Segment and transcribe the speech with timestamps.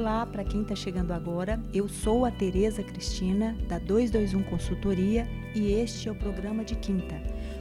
[0.00, 5.72] Olá, para quem está chegando agora, eu sou a Tereza Cristina da 221 Consultoria e
[5.72, 7.20] este é o programa de quinta,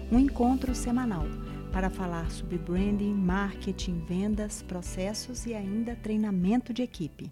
[0.10, 1.26] um encontro semanal
[1.74, 7.30] para falar sobre branding, marketing, vendas, processos e ainda treinamento de equipe.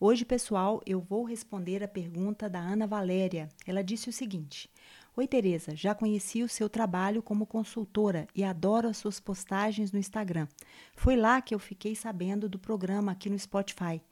[0.00, 3.48] Hoje, pessoal, eu vou responder a pergunta da Ana Valéria.
[3.64, 4.68] Ela disse o seguinte:
[5.16, 9.98] Oi, Tereza, já conheci o seu trabalho como consultora e adoro as suas postagens no
[10.00, 10.48] Instagram.
[10.96, 14.02] Foi lá que eu fiquei sabendo do programa aqui no Spotify.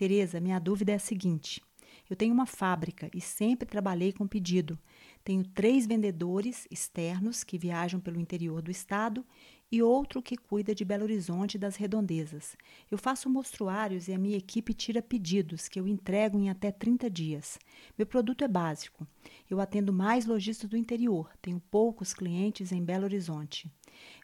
[0.00, 1.62] Tereza, minha dúvida é a seguinte:
[2.08, 4.78] eu tenho uma fábrica e sempre trabalhei com pedido.
[5.22, 9.22] Tenho três vendedores externos que viajam pelo interior do estado
[9.70, 12.56] e outro que cuida de Belo Horizonte e das redondezas.
[12.90, 17.08] Eu faço mostruários e a minha equipe tira pedidos que eu entrego em até 30
[17.08, 17.58] dias.
[17.96, 19.06] Meu produto é básico.
[19.48, 23.70] Eu atendo mais lojistas do interior, tenho poucos clientes em Belo Horizonte.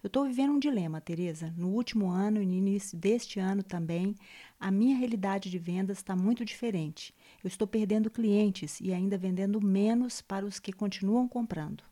[0.03, 1.53] Eu estou vivendo um dilema, Tereza.
[1.57, 4.15] No último ano e no início deste ano também,
[4.59, 7.15] a minha realidade de vendas está muito diferente.
[7.43, 11.85] Eu estou perdendo clientes e ainda vendendo menos para os que continuam comprando.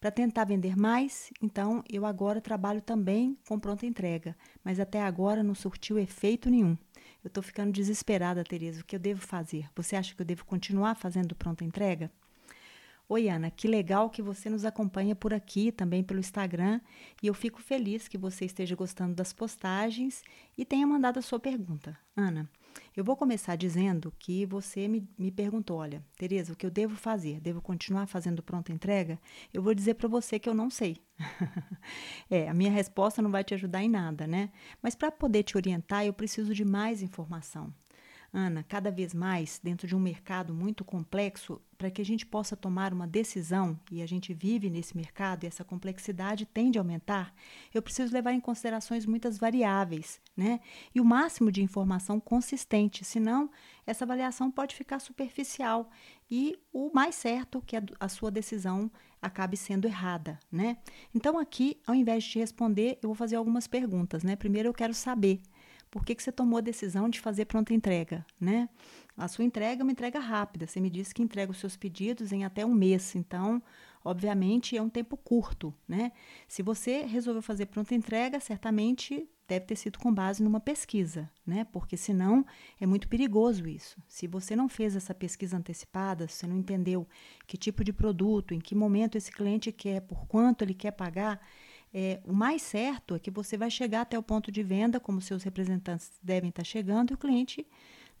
[0.00, 5.42] Para tentar vender mais, então eu agora trabalho também com pronta entrega, mas até agora
[5.42, 6.78] não surtiu efeito nenhum.
[7.22, 8.80] Eu estou ficando desesperada, Tereza.
[8.80, 9.68] O que eu devo fazer?
[9.74, 12.12] Você acha que eu devo continuar fazendo pronta entrega?
[13.08, 16.78] Oi, Ana, que legal que você nos acompanha por aqui, também pelo Instagram,
[17.22, 20.22] e eu fico feliz que você esteja gostando das postagens
[20.58, 21.98] e tenha mandado a sua pergunta.
[22.14, 22.48] Ana,
[22.96, 26.96] eu vou começar dizendo que você me, me perguntou: olha, Tereza, o que eu devo
[26.96, 27.40] fazer?
[27.40, 29.18] Devo continuar fazendo pronta entrega?
[29.52, 30.96] Eu vou dizer para você que eu não sei.
[32.30, 34.50] é, a minha resposta não vai te ajudar em nada, né?
[34.82, 37.72] Mas para poder te orientar, eu preciso de mais informação.
[38.32, 42.54] Ana, cada vez mais, dentro de um mercado muito complexo, para que a gente possa
[42.54, 47.34] tomar uma decisão, e a gente vive nesse mercado e essa complexidade tende a aumentar,
[47.72, 50.60] eu preciso levar em considerações muitas variáveis, né?
[50.94, 53.50] E o máximo de informação consistente, senão
[53.86, 55.88] essa avaliação pode ficar superficial
[56.30, 58.90] e o mais certo que a, sua decisão
[59.22, 60.76] acabe sendo errada, né?
[61.14, 64.36] Então aqui, ao invés de te responder, eu vou fazer algumas perguntas, né?
[64.36, 65.40] Primeiro eu quero saber
[65.90, 68.68] por que, que você tomou a decisão de fazer pronta entrega, né?
[69.16, 70.66] A sua entrega é uma entrega rápida.
[70.66, 73.16] Você me disse que entrega os seus pedidos em até um mês.
[73.16, 73.60] Então,
[74.04, 76.12] obviamente, é um tempo curto, né?
[76.46, 81.64] Se você resolveu fazer pronta entrega, certamente deve ter sido com base numa pesquisa, né?
[81.72, 82.44] Porque senão
[82.78, 83.96] é muito perigoso isso.
[84.06, 87.08] Se você não fez essa pesquisa antecipada, se você não entendeu
[87.46, 91.40] que tipo de produto, em que momento esse cliente quer, por quanto ele quer pagar,
[91.92, 95.20] é, o mais certo é que você vai chegar até o ponto de venda, como
[95.20, 97.66] seus representantes devem estar chegando, e o cliente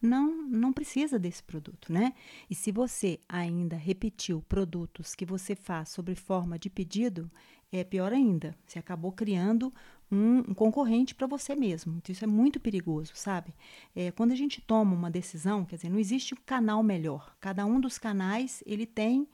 [0.00, 2.14] não, não precisa desse produto, né?
[2.48, 7.30] E se você ainda repetiu produtos que você faz sobre forma de pedido,
[7.70, 8.56] é pior ainda.
[8.64, 9.72] Você acabou criando
[10.10, 11.96] um, um concorrente para você mesmo.
[11.98, 13.54] Então, isso é muito perigoso, sabe?
[13.94, 17.36] É, quando a gente toma uma decisão, quer dizer, não existe um canal melhor.
[17.40, 19.28] Cada um dos canais, ele tem...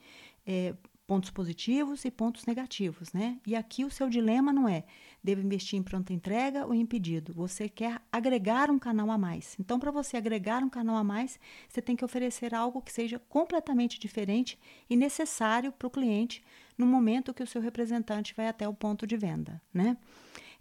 [0.47, 0.75] É,
[1.07, 3.39] pontos positivos e pontos negativos, né?
[3.47, 4.85] E aqui o seu dilema não é
[5.25, 7.33] devo investir em pronta entrega ou em pedido.
[7.33, 9.57] Você quer agregar um canal a mais.
[9.59, 13.19] Então, para você agregar um canal a mais, você tem que oferecer algo que seja
[13.19, 16.45] completamente diferente e necessário para o cliente
[16.77, 19.97] no momento que o seu representante vai até o ponto de venda, né?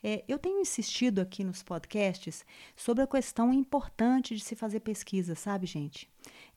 [0.05, 2.45] É, eu tenho insistido aqui nos podcasts
[2.75, 6.09] sobre a questão importante de se fazer pesquisa, sabe, gente?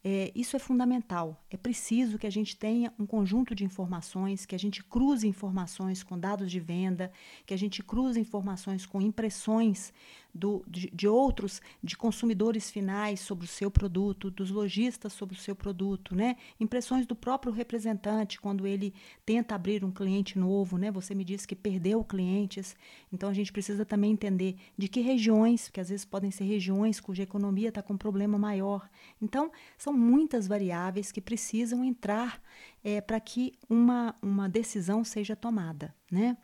[0.08, 1.44] É, isso é fundamental.
[1.50, 6.04] É preciso que a gente tenha um conjunto de informações, que a gente cruze informações
[6.04, 7.10] com dados de venda,
[7.44, 9.92] que a gente cruze informações com impressões
[10.36, 15.38] do, de, de, outros, de consumidores finais sobre o seu produto, dos lojistas sobre o
[15.38, 16.36] seu produto, né?
[16.60, 20.90] Impressões do próprio representante quando ele tenta abrir um cliente novo, né?
[20.90, 22.76] Você me disse que perdeu clientes,
[23.12, 27.00] então a gente precisa também entender de que regiões, que às vezes podem ser regiões
[27.00, 28.88] cuja economia está com um problema maior.
[29.20, 32.40] Então, são muitas variáveis que precisam entrar
[32.84, 35.94] é, para que uma, uma decisão seja tomada.
[36.10, 36.36] Né?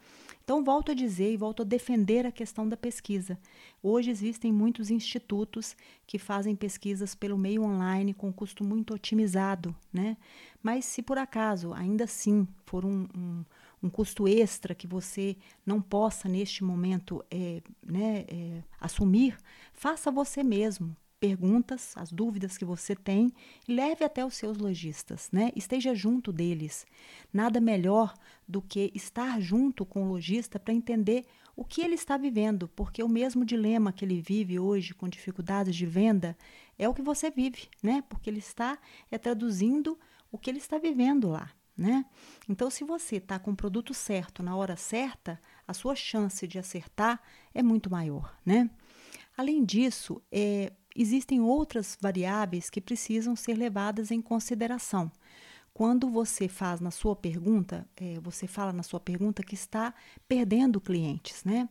[0.42, 3.38] Então, volto a dizer e volto a defender a questão da pesquisa.
[3.82, 5.76] Hoje existem muitos institutos
[6.06, 10.16] que fazem pesquisas pelo meio online com custo muito otimizado, né?
[10.60, 13.44] Mas se por acaso, ainda assim, for um, um,
[13.84, 19.36] um custo extra que você não possa, neste momento, é, né, é, assumir,
[19.72, 23.32] faça você mesmo perguntas, as dúvidas que você tem,
[23.68, 25.52] leve até os seus lojistas, né?
[25.54, 26.84] Esteja junto deles.
[27.32, 28.12] Nada melhor
[28.46, 31.24] do que estar junto com o lojista para entender
[31.54, 35.76] o que ele está vivendo, porque o mesmo dilema que ele vive hoje com dificuldades
[35.76, 36.36] de venda
[36.76, 38.02] é o que você vive, né?
[38.08, 38.76] Porque ele está
[39.08, 39.96] é, traduzindo
[40.32, 41.52] o que ele está vivendo lá.
[41.76, 42.04] Né?
[42.48, 46.58] Então, se você está com o produto certo na hora certa, a sua chance de
[46.58, 47.22] acertar
[47.54, 48.36] é muito maior.
[48.44, 48.68] Né?
[49.36, 55.10] Além disso, é, existem outras variáveis que precisam ser levadas em consideração.
[55.74, 59.94] Quando você faz na sua pergunta, é, você fala na sua pergunta que está
[60.28, 61.68] perdendo clientes, né?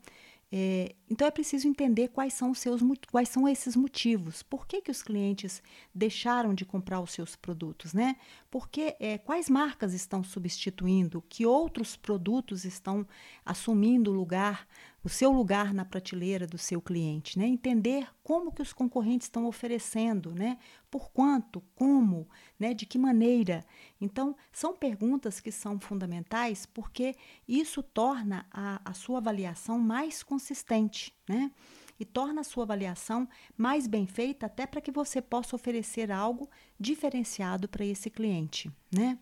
[0.54, 4.44] É, então é preciso entender quais são, os seus, quais são esses motivos.
[4.44, 5.64] Por que, que os clientes
[5.96, 8.18] deixaram de comprar os seus produtos, né?
[8.50, 13.08] Porque é, quais marcas estão substituindo, que outros produtos estão
[13.46, 14.68] assumindo lugar
[15.04, 17.48] o seu lugar na prateleira do seu cliente, né?
[17.48, 20.60] Entender como que os concorrentes estão oferecendo, né?
[20.92, 22.74] Por quanto, como, né?
[22.74, 23.66] De que maneira.
[24.00, 27.16] Então, são perguntas que são fundamentais porque
[27.48, 31.52] isso torna a, a sua avaliação mais consistente, né?
[32.00, 33.28] E torna a sua avaliação
[33.58, 36.50] mais bem feita até para que você possa oferecer algo
[36.80, 39.18] diferenciado para esse cliente, né?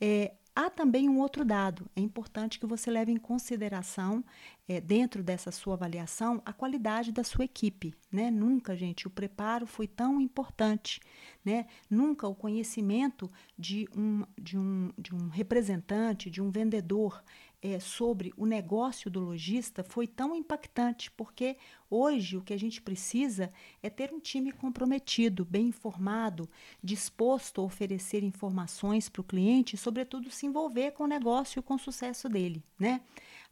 [0.00, 4.24] É, Há também um outro dado, é importante que você leve em consideração,
[4.66, 7.92] é, dentro dessa sua avaliação, a qualidade da sua equipe.
[8.10, 8.30] Né?
[8.30, 10.98] Nunca, gente, o preparo foi tão importante.
[11.44, 11.66] Né?
[11.90, 17.22] Nunca o conhecimento de um, de, um, de um representante, de um vendedor
[17.66, 21.56] é, sobre o negócio do lojista foi tão impactante, porque
[21.90, 23.52] hoje o que a gente precisa
[23.82, 26.48] é ter um time comprometido, bem informado,
[26.80, 31.62] disposto a oferecer informações para o cliente e, sobretudo, se envolver com o negócio e
[31.62, 32.62] com o sucesso dele.
[32.78, 33.00] Né?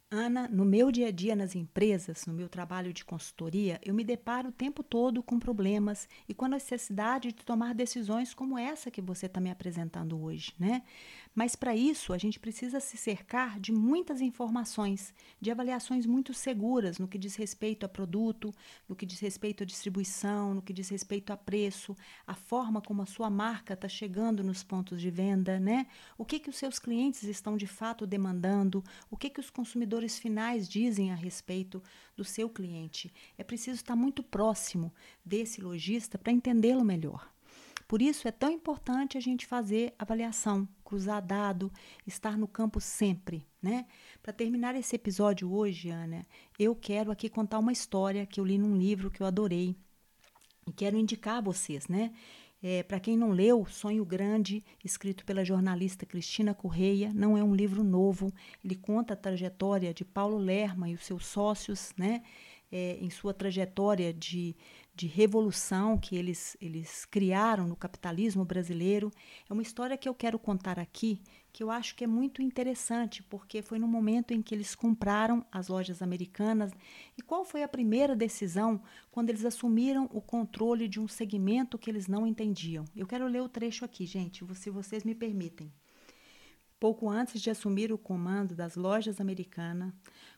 [0.09, 4.03] Ana, no meu dia a dia nas empresas, no meu trabalho de consultoria, eu me
[4.03, 8.91] deparo o tempo todo com problemas e com a necessidade de tomar decisões como essa
[8.91, 10.83] que você está me apresentando hoje, né?
[11.35, 16.97] Mas para isso, a gente precisa se cercar de muitas informações, de avaliações muito seguras
[16.97, 18.55] no que diz respeito a produto,
[18.87, 21.93] no que diz respeito à distribuição, no que diz respeito a preço,
[22.25, 25.87] a forma como a sua marca está chegando nos pontos de venda, né?
[26.17, 28.81] O que, que os seus clientes estão de fato demandando,
[29.11, 31.83] o que, que os consumidores finais dizem a respeito
[32.15, 33.13] do seu cliente.
[33.37, 34.93] É preciso estar muito próximo
[35.25, 37.34] desse lojista para entendê-lo melhor.
[37.95, 41.71] Por isso é tão importante a gente fazer avaliação, cruzar dado,
[42.05, 43.85] estar no campo sempre, né?
[44.21, 46.27] Para terminar esse episódio hoje, Ana,
[46.59, 49.77] eu quero aqui contar uma história que eu li num livro que eu adorei
[50.67, 52.11] e quero indicar a vocês, né?
[52.61, 57.55] É, Para quem não leu, Sonho Grande, escrito pela jornalista Cristina Correia, não é um
[57.55, 58.29] livro novo.
[58.61, 62.23] Ele conta a trajetória de Paulo Lerma e os seus sócios, né?
[62.69, 64.53] É, em sua trajetória de
[64.95, 69.11] de revolução que eles, eles criaram no capitalismo brasileiro.
[69.49, 71.21] É uma história que eu quero contar aqui,
[71.51, 75.45] que eu acho que é muito interessante, porque foi no momento em que eles compraram
[75.51, 76.71] as lojas americanas.
[77.17, 78.81] E qual foi a primeira decisão
[79.11, 82.85] quando eles assumiram o controle de um segmento que eles não entendiam?
[82.95, 85.69] Eu quero ler o trecho aqui, gente, se vocês me permitem.
[86.79, 89.93] Pouco antes de assumir o comando das lojas americanas,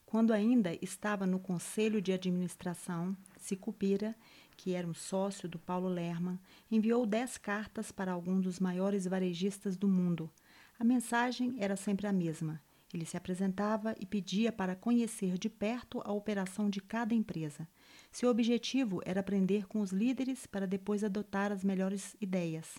[0.05, 4.15] quando ainda estava no conselho de administração, Sicupira
[4.57, 6.39] que era um sócio do Paulo Lerman,
[6.69, 10.29] enviou dez cartas para alguns dos maiores varejistas do mundo.
[10.79, 12.59] A mensagem era sempre a mesma.
[12.93, 17.67] Ele se apresentava e pedia para conhecer de perto a operação de cada empresa.
[18.11, 22.75] Seu objetivo era aprender com os líderes para depois adotar as melhores ideias.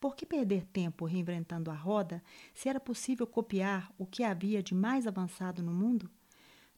[0.00, 2.22] Por que perder tempo reinventando a roda
[2.54, 6.10] se era possível copiar o que havia de mais avançado no mundo?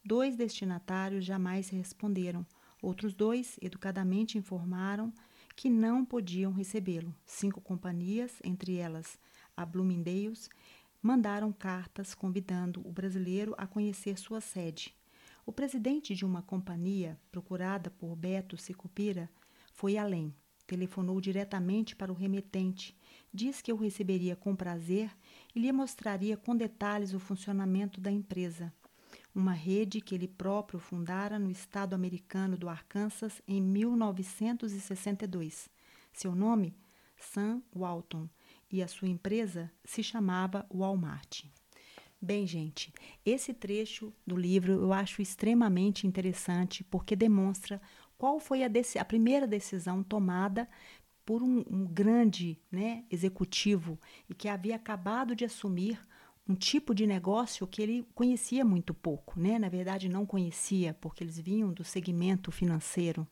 [0.05, 2.47] Dois destinatários jamais responderam.
[2.83, 5.13] Outros dois, educadamente, informaram
[5.55, 7.15] que não podiam recebê-lo.
[7.27, 9.19] Cinco companhias, entre elas
[9.57, 10.49] a Bloomingdale's,
[11.03, 14.95] mandaram cartas convidando o brasileiro a conhecer sua sede.
[15.45, 19.29] O presidente de uma companhia, procurada por Beto Sicupira,
[19.73, 20.35] foi além.
[20.67, 22.97] Telefonou diretamente para o remetente,
[23.33, 25.11] diz que o receberia com prazer
[25.55, 28.73] e lhe mostraria com detalhes o funcionamento da empresa
[29.35, 35.69] uma rede que ele próprio fundara no estado americano do Arkansas em 1962.
[36.13, 36.75] Seu nome?
[37.17, 38.29] Sam Walton,
[38.71, 41.45] e a sua empresa se chamava Walmart.
[42.21, 42.93] Bem, gente,
[43.25, 47.81] esse trecho do livro eu acho extremamente interessante porque demonstra
[48.19, 50.69] qual foi a, a primeira decisão tomada
[51.25, 55.99] por um, um grande né, executivo e que havia acabado de assumir
[56.49, 59.59] um tipo de negócio que ele conhecia muito pouco, né?
[59.59, 63.27] Na verdade, não conhecia, porque eles vinham do segmento financeiro.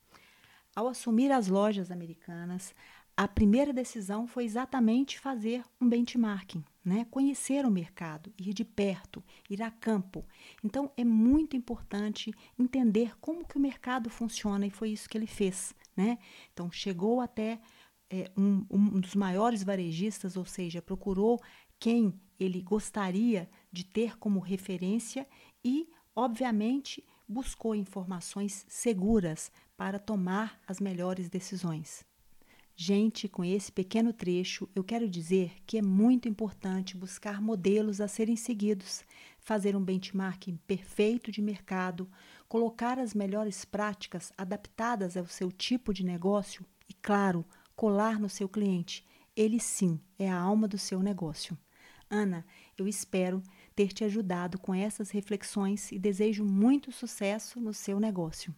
[0.74, 2.74] Ao assumir as lojas americanas,
[3.18, 7.04] a primeira decisão foi exatamente fazer um benchmarking, né?
[7.10, 10.24] conhecer o mercado, ir de perto, ir a campo.
[10.62, 15.26] Então é muito importante entender como que o mercado funciona e foi isso que ele
[15.26, 15.74] fez.
[15.96, 16.16] Né?
[16.52, 17.60] Então chegou até
[18.08, 21.40] é, um, um dos maiores varejistas, ou seja, procurou
[21.76, 25.26] quem ele gostaria de ter como referência
[25.64, 32.06] e, obviamente, buscou informações seguras para tomar as melhores decisões.
[32.80, 38.06] Gente, com esse pequeno trecho, eu quero dizer que é muito importante buscar modelos a
[38.06, 39.02] serem seguidos,
[39.40, 42.08] fazer um benchmarking perfeito de mercado,
[42.48, 48.48] colocar as melhores práticas adaptadas ao seu tipo de negócio e, claro, colar no seu
[48.48, 49.04] cliente.
[49.34, 51.58] Ele sim é a alma do seu negócio.
[52.10, 52.44] Ana,
[52.76, 53.42] eu espero
[53.76, 58.54] ter te ajudado com essas reflexões e desejo muito sucesso no seu negócio.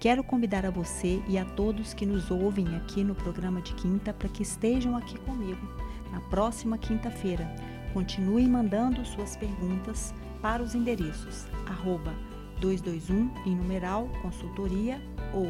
[0.00, 4.14] Quero convidar a você e a todos que nos ouvem aqui no programa de quinta
[4.14, 5.66] para que estejam aqui comigo
[6.12, 7.46] na próxima quinta-feira.
[7.92, 12.14] Continue mandando suas perguntas para os endereços arroba
[12.60, 15.00] 221 em numeral consultoria
[15.34, 15.46] ou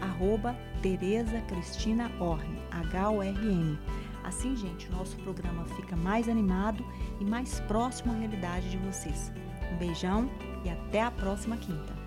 [0.00, 3.78] arroba Tereza Cristina Orne, H-O-R-N.
[4.28, 6.84] Assim, gente, o nosso programa fica mais animado
[7.18, 9.32] e mais próximo à realidade de vocês.
[9.72, 10.30] Um beijão
[10.66, 11.97] e até a próxima quinta.